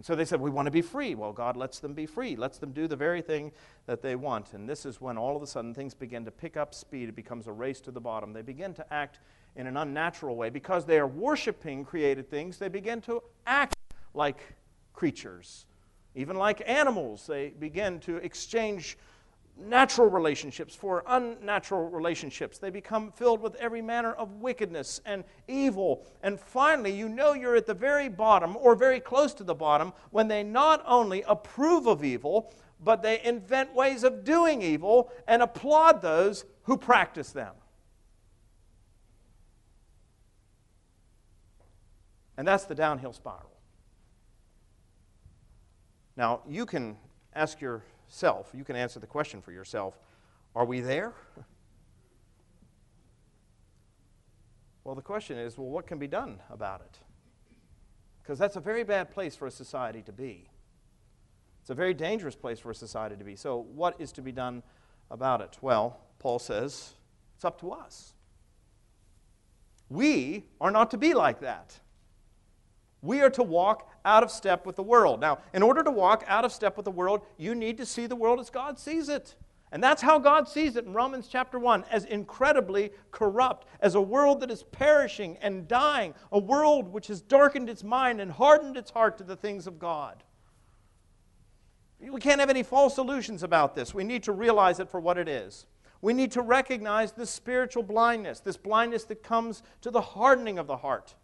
[0.02, 1.14] And so they said, We want to be free.
[1.14, 3.52] Well, God lets them be free, lets them do the very thing
[3.86, 4.52] that they want.
[4.52, 7.08] And this is when all of a sudden things begin to pick up speed.
[7.08, 8.32] It becomes a race to the bottom.
[8.32, 9.20] They begin to act
[9.54, 10.50] in an unnatural way.
[10.50, 13.76] Because they are worshiping created things, they begin to act
[14.12, 14.40] like
[14.92, 15.66] creatures,
[16.16, 17.24] even like animals.
[17.28, 18.98] They begin to exchange
[19.66, 22.58] natural relationships for unnatural relationships.
[22.58, 26.06] They become filled with every manner of wickedness and evil.
[26.22, 29.92] And finally, you know you're at the very bottom or very close to the bottom
[30.10, 32.52] when they not only approve of evil,
[32.84, 37.54] but they invent ways of doing evil and applaud those who practice them.
[42.36, 43.50] And that's the downhill spiral.
[46.16, 46.96] Now, you can
[47.34, 49.98] ask your self, you can answer the question for yourself
[50.54, 51.14] Are we there?
[54.84, 56.98] Well, the question is well, what can be done about it?
[58.22, 60.48] Because that's a very bad place for a society to be.
[61.60, 63.36] It's a very dangerous place for a society to be.
[63.36, 64.62] So, what is to be done
[65.10, 65.56] about it?
[65.60, 66.94] Well, Paul says,
[67.36, 68.14] it's up to us.
[69.88, 71.78] We are not to be like that.
[73.02, 75.20] We are to walk out of step with the world.
[75.20, 78.06] Now, in order to walk out of step with the world, you need to see
[78.06, 79.34] the world as God sees it.
[79.72, 84.00] And that's how God sees it in Romans chapter 1 as incredibly corrupt, as a
[84.00, 88.76] world that is perishing and dying, a world which has darkened its mind and hardened
[88.76, 90.22] its heart to the things of God.
[91.98, 93.94] We can't have any false illusions about this.
[93.94, 95.66] We need to realize it for what it is.
[96.02, 100.66] We need to recognize this spiritual blindness, this blindness that comes to the hardening of
[100.66, 101.14] the heart.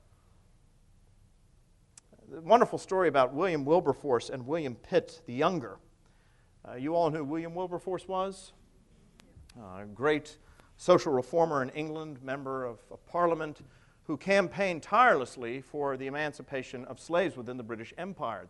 [2.30, 5.78] Wonderful story about William Wilberforce and William Pitt the Younger.
[6.68, 8.52] Uh, you all know who William Wilberforce was?
[9.58, 10.36] Uh, a great
[10.76, 13.60] social reformer in England, member of, of Parliament,
[14.02, 18.46] who campaigned tirelessly for the emancipation of slaves within the British Empire.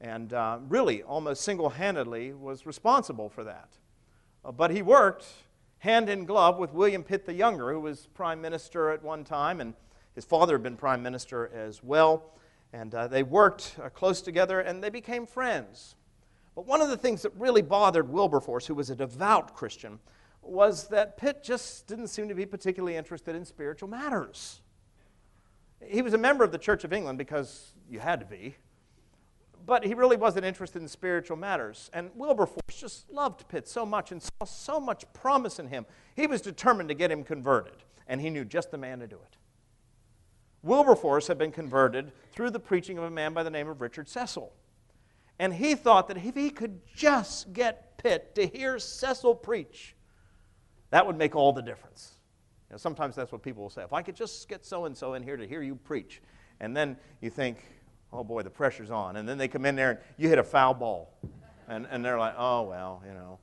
[0.00, 3.68] And uh, really, almost single handedly, was responsible for that.
[4.42, 5.26] Uh, but he worked
[5.80, 9.60] hand in glove with William Pitt the Younger, who was prime minister at one time,
[9.60, 9.74] and
[10.14, 12.32] his father had been prime minister as well.
[12.72, 15.94] And uh, they worked uh, close together and they became friends.
[16.54, 20.00] But one of the things that really bothered Wilberforce, who was a devout Christian,
[20.42, 24.60] was that Pitt just didn't seem to be particularly interested in spiritual matters.
[25.84, 28.56] He was a member of the Church of England because you had to be,
[29.66, 31.90] but he really wasn't interested in spiritual matters.
[31.92, 35.86] And Wilberforce just loved Pitt so much and saw so much promise in him.
[36.16, 39.16] He was determined to get him converted, and he knew just the man to do
[39.16, 39.36] it.
[40.68, 44.08] Wilberforce had been converted through the preaching of a man by the name of Richard
[44.08, 44.52] Cecil.
[45.38, 49.96] And he thought that if he could just get Pitt to hear Cecil preach,
[50.90, 52.12] that would make all the difference.
[52.68, 53.82] You know, sometimes that's what people will say.
[53.82, 56.20] If I could just get so and so in here to hear you preach.
[56.60, 57.64] And then you think,
[58.12, 59.16] oh boy, the pressure's on.
[59.16, 61.14] And then they come in there and you hit a foul ball.
[61.68, 63.38] And, and they're like, oh, well, you know.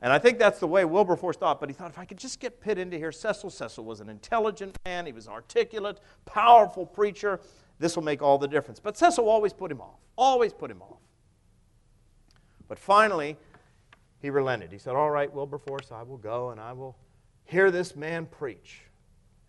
[0.00, 1.60] And I think that's the way Wilberforce thought.
[1.60, 3.50] But he thought, if I could just get Pitt into here, Cecil.
[3.50, 5.06] Cecil was an intelligent man.
[5.06, 7.40] He was articulate, powerful preacher.
[7.78, 8.80] This will make all the difference.
[8.80, 9.98] But Cecil always put him off.
[10.16, 11.00] Always put him off.
[12.68, 13.36] But finally,
[14.20, 14.70] he relented.
[14.72, 16.96] He said, All right, Wilberforce, I will go and I will
[17.44, 18.82] hear this man preach.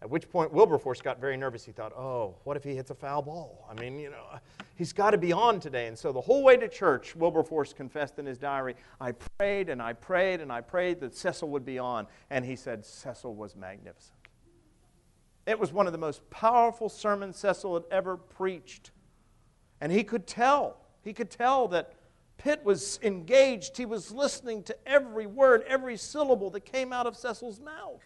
[0.01, 1.65] At which point, Wilberforce got very nervous.
[1.65, 3.67] He thought, oh, what if he hits a foul ball?
[3.69, 4.23] I mean, you know,
[4.75, 5.87] he's got to be on today.
[5.87, 9.81] And so the whole way to church, Wilberforce confessed in his diary, I prayed and
[9.81, 12.07] I prayed and I prayed that Cecil would be on.
[12.29, 14.15] And he said, Cecil was magnificent.
[15.45, 18.91] It was one of the most powerful sermons Cecil had ever preached.
[19.81, 21.93] And he could tell, he could tell that
[22.37, 23.75] Pitt was engaged.
[23.75, 28.01] He was listening to every word, every syllable that came out of Cecil's mouth.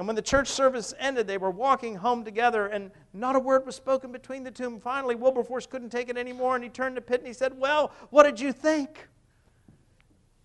[0.00, 3.66] And when the church service ended, they were walking home together, and not a word
[3.66, 4.64] was spoken between the two.
[4.66, 7.60] And finally, Wilberforce couldn't take it anymore, and he turned to Pitt and he said,
[7.60, 9.08] Well, what did you think?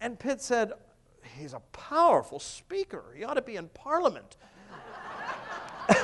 [0.01, 0.73] And Pitt said,
[1.39, 3.05] He's a powerful speaker.
[3.15, 4.35] He ought to be in Parliament.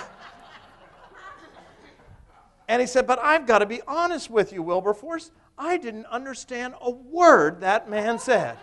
[2.70, 5.30] and he said, But I've got to be honest with you, Wilberforce.
[5.58, 8.58] I didn't understand a word that man said.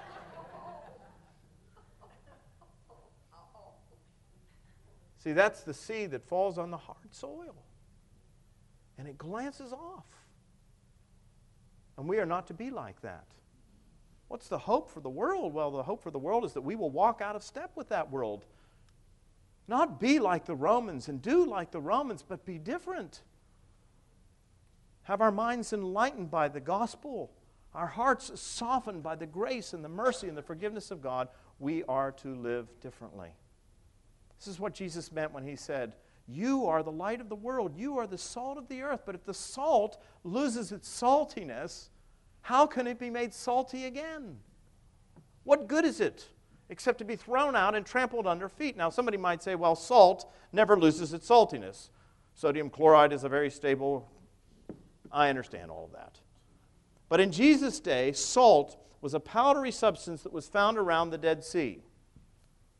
[5.18, 7.54] See, that's the seed that falls on the hard soil
[8.96, 10.06] and it glances off.
[11.96, 13.24] And we are not to be like that.
[14.28, 15.52] What's the hope for the world?
[15.52, 17.88] Well, the hope for the world is that we will walk out of step with
[17.88, 18.44] that world.
[19.66, 23.22] Not be like the Romans and do like the Romans, but be different
[25.08, 27.32] have our minds enlightened by the gospel,
[27.74, 31.28] our hearts softened by the grace and the mercy and the forgiveness of God,
[31.58, 33.30] we are to live differently.
[34.38, 35.94] This is what Jesus meant when he said,
[36.26, 39.02] You are the light of the world, you are the salt of the earth.
[39.04, 41.88] But if the salt loses its saltiness,
[42.42, 44.38] how can it be made salty again?
[45.44, 46.28] What good is it
[46.68, 48.76] except to be thrown out and trampled under feet?
[48.76, 51.90] Now, somebody might say, well, salt never loses its saltiness.
[52.34, 54.08] Sodium chloride is a very stable
[55.10, 56.20] I understand all of that.
[57.08, 61.44] But in Jesus' day, salt was a powdery substance that was found around the Dead
[61.44, 61.82] Sea.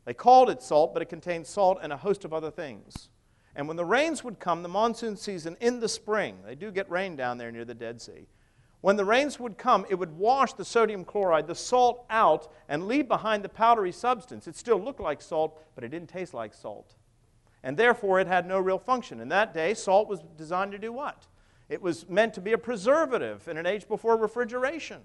[0.09, 3.09] They called it salt, but it contained salt and a host of other things.
[3.55, 6.89] And when the rains would come, the monsoon season in the spring, they do get
[6.89, 8.25] rain down there near the Dead Sea.
[8.81, 12.87] When the rains would come, it would wash the sodium chloride, the salt, out and
[12.87, 14.47] leave behind the powdery substance.
[14.47, 16.95] It still looked like salt, but it didn't taste like salt.
[17.61, 19.19] And therefore, it had no real function.
[19.19, 21.27] In that day, salt was designed to do what?
[21.69, 25.01] It was meant to be a preservative in an age before refrigeration.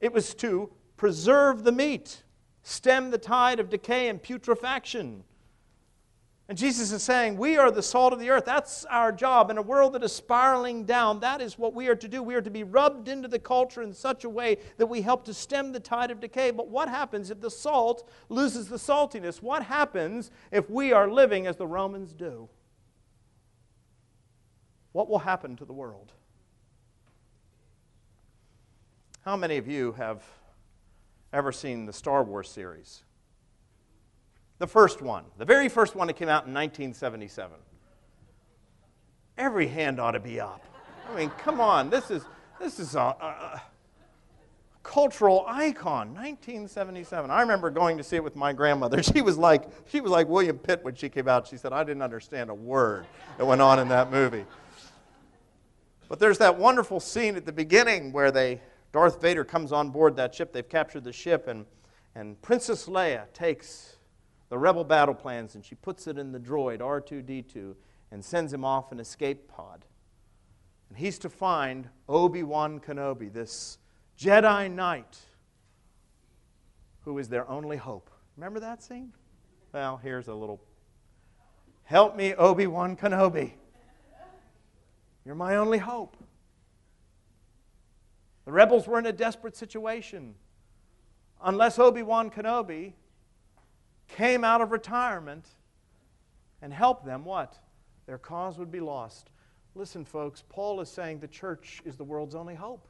[0.00, 2.22] It was to preserve the meat,
[2.64, 5.22] stem the tide of decay and putrefaction.
[6.48, 8.44] And Jesus is saying, We are the salt of the earth.
[8.44, 9.50] That's our job.
[9.50, 12.22] In a world that is spiraling down, that is what we are to do.
[12.22, 15.24] We are to be rubbed into the culture in such a way that we help
[15.24, 16.50] to stem the tide of decay.
[16.50, 19.40] But what happens if the salt loses the saltiness?
[19.40, 22.48] What happens if we are living as the Romans do?
[24.92, 26.12] What will happen to the world?
[29.24, 30.22] How many of you have
[31.34, 33.02] ever seen the Star Wars series?
[34.58, 37.56] The first one, the very first one that came out in 1977.
[39.36, 40.64] Every hand ought to be up.
[41.10, 42.24] I mean, come on, this is,
[42.60, 43.62] this is a, a
[44.84, 49.64] cultural icon 1977 i remember going to see it with my grandmother she was like
[49.88, 52.54] she was like william pitt when she came out she said i didn't understand a
[52.54, 53.06] word
[53.38, 54.44] that went on in that movie
[56.06, 58.60] but there's that wonderful scene at the beginning where they
[58.94, 61.66] darth vader comes on board that ship they've captured the ship and,
[62.14, 63.96] and princess leia takes
[64.50, 67.74] the rebel battle plans and she puts it in the droid R2D2
[68.12, 69.84] and sends him off an escape pod.
[70.88, 73.78] And he's to find Obi Wan Kenobi, this
[74.16, 75.18] Jedi Knight
[77.00, 78.12] who is their only hope.
[78.36, 79.12] Remember that scene?
[79.72, 80.60] Well, here's a little
[81.82, 83.54] Help me, Obi Wan Kenobi.
[85.24, 86.16] You're my only hope.
[88.44, 90.34] The rebels were in a desperate situation.
[91.42, 92.92] Unless Obi Wan Kenobi
[94.08, 95.46] came out of retirement
[96.62, 97.58] and helped them, what?
[98.06, 99.30] Their cause would be lost.
[99.74, 102.86] Listen, folks, Paul is saying the church is the world's only hope.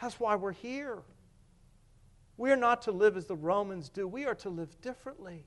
[0.00, 0.98] That's why we're here.
[2.36, 5.46] We are not to live as the Romans do, we are to live differently.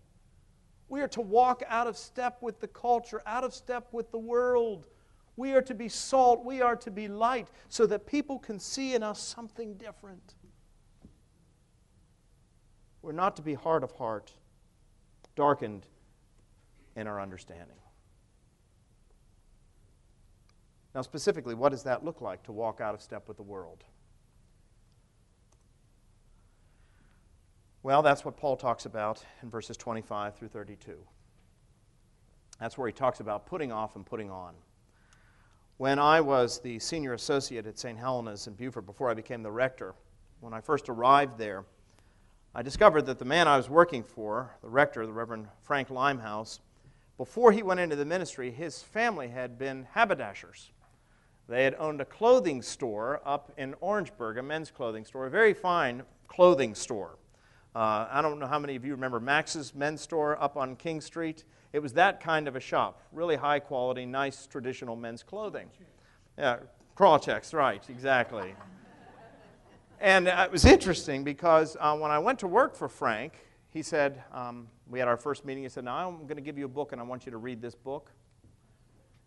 [0.88, 4.18] We are to walk out of step with the culture, out of step with the
[4.18, 4.88] world.
[5.40, 8.94] We are to be salt, we are to be light, so that people can see
[8.94, 10.34] in us something different.
[13.02, 14.34] We're not to be hard of heart,
[15.38, 15.86] darkened
[16.98, 17.78] in our understanding.
[20.94, 23.86] Now, specifically, what does that look like to walk out of step with the world?
[27.82, 30.98] Well, that's what Paul talks about in verses 25 through 32.
[32.60, 34.56] That's where he talks about putting off and putting on.
[35.80, 37.98] When I was the senior associate at St.
[37.98, 39.96] Helena's in Beaufort, before I became the rector,
[40.42, 41.64] when I first arrived there,
[42.54, 46.60] I discovered that the man I was working for, the rector, the Reverend Frank Limehouse,
[47.18, 50.72] before he went into the ministry, his family had been haberdashers.
[51.48, 55.54] They had owned a clothing store up in Orangeburg, a men's clothing store, a very
[55.54, 57.16] fine clothing store.
[57.74, 61.00] Uh, I don't know how many of you remember Max's men's store up on King
[61.00, 61.46] Street.
[61.72, 65.70] It was that kind of a shop, really high quality, nice traditional men's clothing.
[66.38, 66.58] Yeah,
[67.22, 68.56] checks, right, exactly.
[70.00, 73.34] And uh, it was interesting because uh, when I went to work for Frank,
[73.70, 75.64] he said, um, we had our first meeting.
[75.64, 77.38] He said, Now I'm going to give you a book and I want you to
[77.38, 78.12] read this book.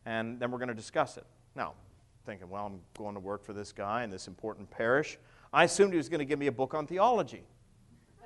[0.04, 1.26] And then we're going to discuss it.
[1.54, 1.74] Now,
[2.26, 5.18] thinking, well, I'm going to work for this guy in this important parish.
[5.52, 7.44] I assumed he was going to give me a book on theology.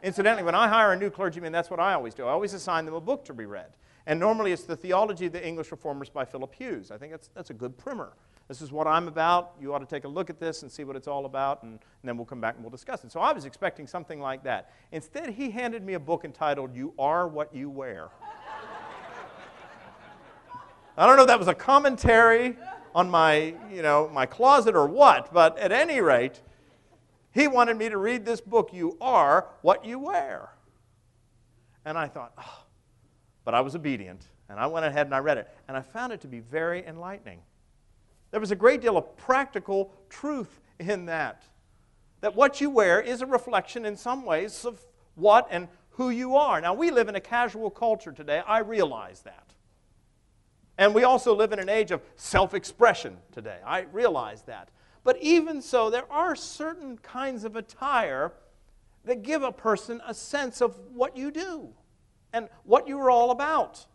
[0.03, 2.25] Incidentally, when I hire a new clergyman, that's what I always do.
[2.25, 3.77] I always assign them a book to be read.
[4.07, 6.92] And normally it's the Theology of the English Reformers by Philip Hughes.
[6.92, 8.12] I think that's, that's a good primer.
[8.46, 9.54] This is what I'm about.
[9.61, 11.72] You ought to take a look at this and see what it's all about, and,
[11.72, 13.11] and then we'll come back and we'll discuss it.
[13.11, 14.70] So I was expecting something like that.
[14.92, 18.11] Instead, he handed me a book entitled You Are What You Wear.
[20.96, 22.57] I don't know if that was a commentary
[22.94, 26.40] on my, you know, my closet or what, but at any rate,
[27.32, 30.50] he wanted me to read this book, You Are What You Wear.
[31.84, 32.66] And I thought, oh.
[33.47, 36.12] But I was obedient, and I went ahead and I read it, and I found
[36.12, 37.38] it to be very enlightening.
[38.32, 41.44] There was a great deal of practical truth in that.
[42.22, 44.84] That what you wear is a reflection in some ways of
[45.14, 46.61] what and who you are.
[46.61, 48.42] Now, we live in a casual culture today.
[48.44, 49.55] I realize that.
[50.76, 53.59] And we also live in an age of self expression today.
[53.64, 54.70] I realize that.
[55.05, 58.32] But even so, there are certain kinds of attire
[59.05, 61.72] that give a person a sense of what you do
[62.37, 63.87] and what you're all about.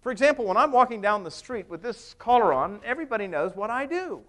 [0.00, 3.70] For example, when I'm walking down the street with this collar on, everybody knows what
[3.70, 4.22] I do.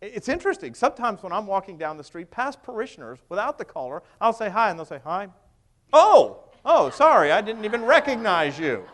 [0.00, 0.74] It's interesting.
[0.74, 4.70] Sometimes when I'm walking down the street past parishioners without the collar, I'll say hi,
[4.70, 5.28] and they'll say, Hi.
[5.92, 8.84] Oh, oh, sorry, I didn't even recognize you.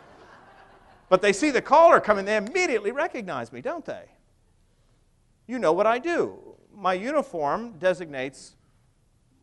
[1.09, 4.05] But they see the collar coming, they immediately recognize me, don't they?
[5.47, 6.39] You know what I do.
[6.75, 8.57] My uniform designates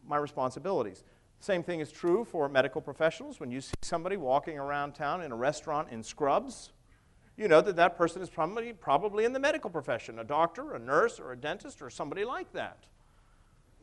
[0.08, 1.04] my responsibilities.
[1.42, 3.40] Same thing is true for medical professionals.
[3.40, 6.72] When you see somebody walking around town in a restaurant in scrubs,
[7.36, 10.80] you know that that person is probably, probably in the medical profession a doctor, a
[10.80, 12.86] nurse, or a dentist, or somebody like that.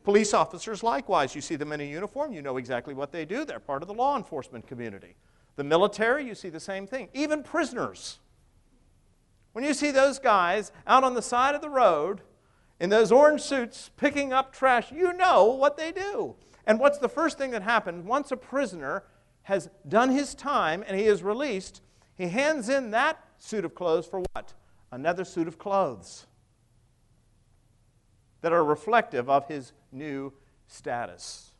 [0.05, 3.43] Police officers, likewise, you see them in a uniform, you know exactly what they do.
[3.43, 5.17] They're part of the law enforcement community.
[5.57, 7.09] The military, you see the same thing.
[7.13, 8.19] Even prisoners.
[9.51, 12.21] When you see those guys out on the side of the road
[12.79, 16.35] in those orange suits picking up trash, you know what they do.
[16.69, 18.05] And what's the first thing that happens?
[18.05, 19.03] Once a prisoner
[19.41, 21.81] has done his time and he is released,
[22.15, 24.53] he hands in that suit of clothes for what?
[24.91, 26.27] Another suit of clothes
[28.41, 30.31] that are reflective of his new
[30.67, 31.53] status.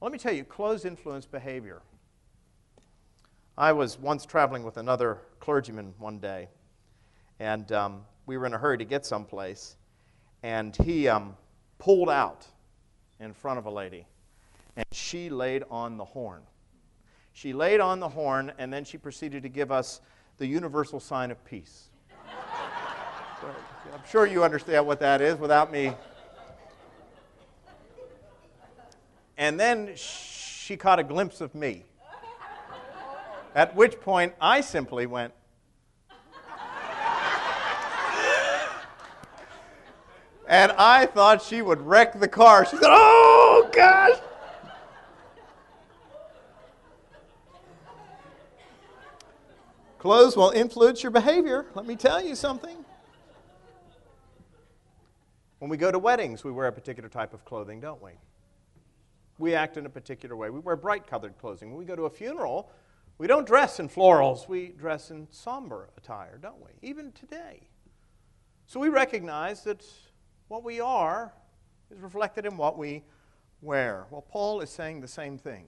[0.00, 1.82] Let me tell you, clothes influence behavior.
[3.58, 6.48] I was once traveling with another clergyman one day,
[7.40, 9.74] and um, we were in a hurry to get someplace,
[10.44, 11.36] and he um,
[11.80, 12.46] pulled out
[13.22, 14.06] in front of a lady,
[14.76, 16.42] and she laid on the horn.
[17.32, 20.00] She laid on the horn, and then she proceeded to give us
[20.38, 21.88] the universal sign of peace.
[23.92, 25.94] I'm sure you understand what that is without me.
[29.38, 31.84] And then she caught a glimpse of me.
[33.54, 35.32] At which point I simply went,
[40.52, 42.66] and I thought she would wreck the car.
[42.66, 44.18] She said, Oh, gosh.
[49.98, 51.64] Clothes will influence your behavior.
[51.74, 52.76] Let me tell you something.
[55.58, 58.10] When we go to weddings, we wear a particular type of clothing, don't we?
[59.38, 60.50] We act in a particular way.
[60.50, 61.70] We wear bright colored clothing.
[61.70, 62.70] When we go to a funeral,
[63.16, 66.72] we don't dress in florals, we dress in somber attire, don't we?
[66.86, 67.68] Even today.
[68.66, 69.82] So we recognize that
[70.52, 71.32] what we are
[71.90, 73.02] is reflected in what we
[73.62, 74.04] wear.
[74.10, 75.64] Well, Paul is saying the same thing.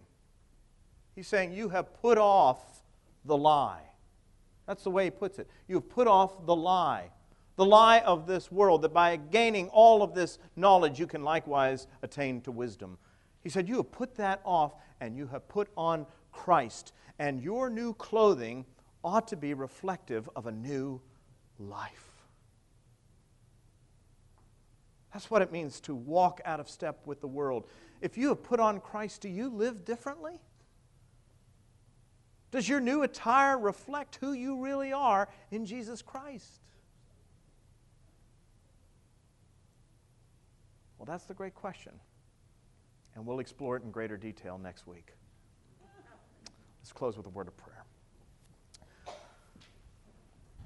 [1.14, 2.82] He's saying, You have put off
[3.24, 3.80] the lie.
[4.66, 5.49] That's the way he puts it.
[5.68, 7.09] You have put off the lie.
[7.57, 11.87] The lie of this world, that by gaining all of this knowledge, you can likewise
[12.03, 12.99] attain to wisdom.
[13.43, 17.70] He said, You have put that off and you have put on Christ and your
[17.70, 18.66] new clothing
[19.03, 21.01] ought to be reflective of a new
[21.59, 22.04] life.
[25.15, 27.69] That's what it means to walk out of step with the world.
[28.01, 30.41] If you have put on Christ, do you live differently?
[32.51, 36.61] Does your new attire reflect who you really are in Jesus Christ?
[40.99, 41.93] Well, that's the great question.
[43.15, 45.12] And we'll explore it in greater detail next week.
[46.81, 47.85] Let's close with a word of prayer.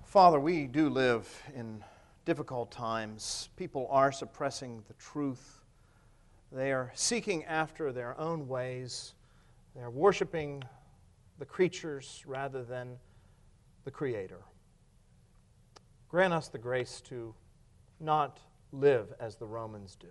[0.04, 1.84] Father, we do live in
[2.28, 3.48] difficult times.
[3.56, 5.62] People are suppressing the truth.
[6.52, 9.14] They are seeking after their own ways.
[9.74, 10.62] They are worshiping
[11.38, 12.98] the creatures rather than
[13.84, 14.42] the Creator.
[16.10, 17.34] Grant us the grace to
[17.98, 18.40] not
[18.72, 20.08] live as the Romans do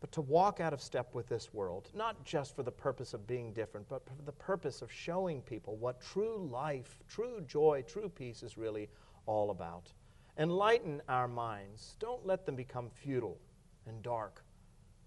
[0.00, 3.26] but to walk out of step with this world, not just for the purpose of
[3.26, 8.08] being different, but for the purpose of showing people what true life, true joy, true
[8.08, 8.88] peace is really
[9.26, 9.90] all about.
[10.38, 11.96] Enlighten our minds.
[11.98, 13.38] Don't let them become futile
[13.86, 14.44] and dark.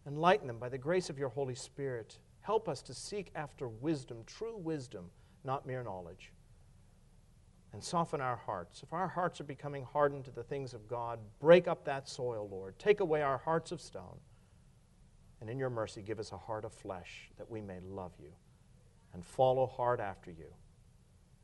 [0.05, 2.19] Enlighten them by the grace of your Holy Spirit.
[2.41, 5.05] Help us to seek after wisdom, true wisdom,
[5.43, 6.31] not mere knowledge.
[7.71, 8.83] And soften our hearts.
[8.83, 12.49] If our hearts are becoming hardened to the things of God, break up that soil,
[12.51, 12.77] Lord.
[12.77, 14.17] Take away our hearts of stone
[15.41, 18.31] and in your mercy, give us a heart of flesh that we may love you
[19.13, 20.53] and follow hard after you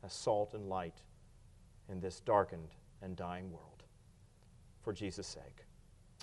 [0.04, 1.02] as salt and light
[1.88, 3.77] in this darkened and dying world.
[4.88, 5.66] For Jesus' sake,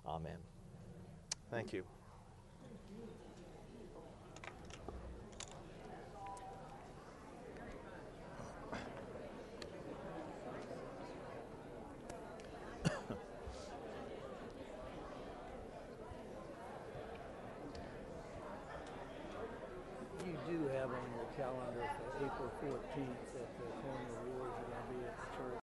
[0.08, 0.40] amen.
[1.52, 1.84] Thank you.
[20.26, 24.15] You do have on your calendar for April 14th at the Corner